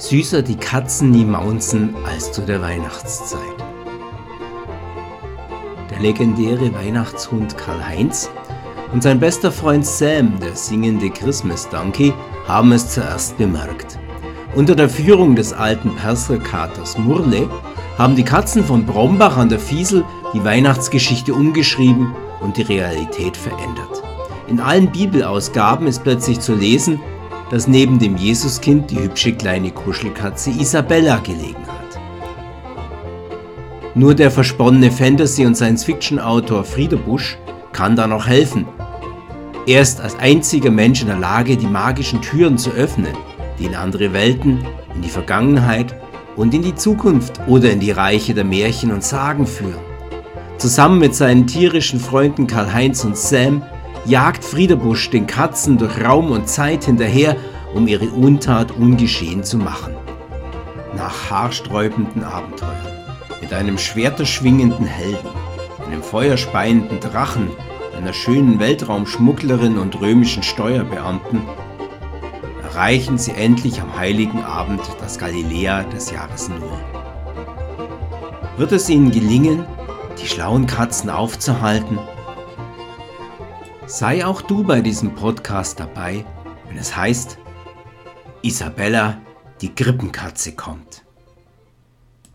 süßer 0.00 0.40
die 0.40 0.56
Katzen 0.56 1.10
nie 1.10 1.26
maunzen 1.26 1.94
als 2.06 2.32
zu 2.32 2.40
der 2.40 2.62
Weihnachtszeit. 2.62 3.40
Der 5.90 6.00
legendäre 6.00 6.72
Weihnachtshund 6.72 7.58
Karl-Heinz 7.58 8.30
und 8.92 9.02
sein 9.02 9.20
bester 9.20 9.52
Freund 9.52 9.84
Sam, 9.84 10.40
der 10.40 10.56
singende 10.56 11.10
Christmas 11.10 11.68
Donkey, 11.68 12.14
haben 12.48 12.72
es 12.72 12.88
zuerst 12.88 13.36
bemerkt. 13.36 13.98
Unter 14.54 14.74
der 14.74 14.88
Führung 14.88 15.36
des 15.36 15.52
alten 15.52 15.94
Perserkaters 15.96 16.96
Murle 16.96 17.48
haben 17.98 18.16
die 18.16 18.24
Katzen 18.24 18.64
von 18.64 18.86
Brombach 18.86 19.36
an 19.36 19.50
der 19.50 19.60
Fiesel 19.60 20.04
die 20.32 20.42
Weihnachtsgeschichte 20.42 21.34
umgeschrieben 21.34 22.14
und 22.40 22.56
die 22.56 22.62
Realität 22.62 23.36
verändert. 23.36 24.02
In 24.48 24.60
allen 24.60 24.90
Bibelausgaben 24.90 25.86
ist 25.86 26.02
plötzlich 26.02 26.40
zu 26.40 26.54
lesen, 26.54 27.00
dass 27.50 27.66
neben 27.66 27.98
dem 27.98 28.16
Jesuskind 28.16 28.90
die 28.90 29.00
hübsche 29.00 29.32
kleine 29.32 29.70
Kuschelkatze 29.72 30.50
Isabella 30.50 31.18
gelegen 31.18 31.66
hat. 31.66 32.00
Nur 33.94 34.14
der 34.14 34.30
versponnene 34.30 34.92
Fantasy- 34.92 35.44
und 35.44 35.56
Science-Fiction-Autor 35.56 36.64
Frieder 36.64 36.96
Busch 36.96 37.36
kann 37.72 37.96
da 37.96 38.06
noch 38.06 38.28
helfen. 38.28 38.66
Er 39.66 39.82
ist 39.82 40.00
als 40.00 40.16
einziger 40.18 40.70
Mensch 40.70 41.02
in 41.02 41.08
der 41.08 41.18
Lage, 41.18 41.56
die 41.56 41.66
magischen 41.66 42.22
Türen 42.22 42.56
zu 42.56 42.70
öffnen, 42.70 43.14
die 43.58 43.66
in 43.66 43.74
andere 43.74 44.12
Welten, 44.12 44.64
in 44.94 45.02
die 45.02 45.08
Vergangenheit 45.08 45.94
und 46.36 46.54
in 46.54 46.62
die 46.62 46.74
Zukunft 46.74 47.40
oder 47.48 47.70
in 47.70 47.80
die 47.80 47.90
Reiche 47.90 48.32
der 48.32 48.44
Märchen 48.44 48.92
und 48.92 49.02
Sagen 49.02 49.46
führen. 49.46 49.90
Zusammen 50.56 50.98
mit 50.98 51.14
seinen 51.14 51.46
tierischen 51.46 51.98
Freunden 51.98 52.46
Karl-Heinz 52.46 53.04
und 53.04 53.16
Sam 53.16 53.62
jagt 54.06 54.44
Friedebusch 54.44 55.10
den 55.10 55.26
Katzen 55.26 55.78
durch 55.78 56.02
Raum 56.02 56.30
und 56.30 56.48
Zeit 56.48 56.84
hinterher, 56.84 57.36
um 57.74 57.86
ihre 57.86 58.06
Untat 58.06 58.72
ungeschehen 58.72 59.44
zu 59.44 59.58
machen. 59.58 59.94
Nach 60.96 61.30
haarsträubenden 61.30 62.24
Abenteuern, 62.24 62.74
mit 63.40 63.52
einem 63.52 63.78
schwerterschwingenden 63.78 64.86
Helden, 64.86 65.28
einem 65.86 66.02
feuerspeienden 66.02 67.00
Drachen, 67.00 67.50
einer 67.96 68.12
schönen 68.12 68.58
Weltraumschmugglerin 68.58 69.78
und 69.78 70.00
römischen 70.00 70.42
Steuerbeamten, 70.42 71.42
erreichen 72.62 73.18
sie 73.18 73.32
endlich 73.32 73.80
am 73.80 73.96
heiligen 73.98 74.42
Abend 74.42 74.80
das 75.00 75.18
Galiläa 75.18 75.82
des 75.84 76.10
Jahres 76.10 76.48
Null. 76.48 76.78
Wird 78.56 78.72
es 78.72 78.88
ihnen 78.88 79.10
gelingen, 79.10 79.64
die 80.20 80.26
schlauen 80.26 80.66
Katzen 80.66 81.10
aufzuhalten 81.10 81.98
Sei 83.90 84.24
auch 84.24 84.40
du 84.40 84.62
bei 84.62 84.80
diesem 84.80 85.16
Podcast 85.16 85.80
dabei, 85.80 86.24
wenn 86.68 86.78
es 86.78 86.96
heißt, 86.96 87.38
Isabella, 88.40 89.20
die 89.60 89.74
Krippenkatze 89.74 90.52
kommt. 90.52 91.04